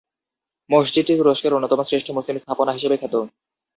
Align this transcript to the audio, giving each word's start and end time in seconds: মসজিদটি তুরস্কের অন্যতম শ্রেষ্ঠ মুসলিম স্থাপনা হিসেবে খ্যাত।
মসজিদটি 0.69 1.13
তুরস্কের 1.19 1.55
অন্যতম 1.57 1.79
শ্রেষ্ঠ 1.83 2.07
মুসলিম 2.11 2.37
স্থাপনা 2.37 2.71
হিসেবে 2.73 2.95
খ্যাত। 2.97 3.15